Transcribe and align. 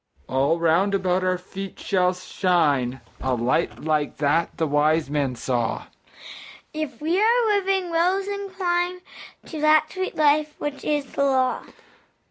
All 0.27 0.57
round 0.57 0.95
about 0.95 1.23
our 1.23 1.37
feet 1.37 1.79
shall 1.79 2.15
shine 2.15 3.01
A 3.19 3.35
light 3.35 3.81
like 3.83 4.17
that 4.17 4.57
the 4.57 4.65
wise 4.65 5.11
men 5.11 5.35
saw, 5.35 5.85
If 6.73 7.01
we 7.03 7.21
our 7.21 7.45
living 7.49 7.91
wills 7.91 8.25
incline 8.27 9.01
To 9.45 9.61
that 9.61 9.91
sweet 9.93 10.15
Life 10.15 10.55
which 10.57 10.83
is 10.83 11.05
the 11.05 11.23
Law. 11.25 11.63